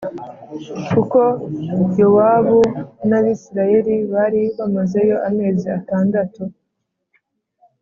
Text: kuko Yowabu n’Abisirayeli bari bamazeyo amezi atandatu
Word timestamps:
kuko 0.89 1.19
Yowabu 1.99 2.59
n’Abisirayeli 3.09 3.95
bari 4.13 4.41
bamazeyo 4.57 5.17
amezi 5.29 5.65
atandatu 5.79 6.41